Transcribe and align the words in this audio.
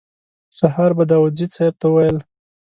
سهار 0.57 0.91
به 0.97 1.03
داوودزي 1.11 1.45
صیب 1.55 1.73
ته 1.81 1.87
ویل. 1.93 2.17